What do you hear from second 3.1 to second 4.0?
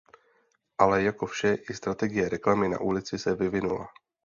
se vyvinula.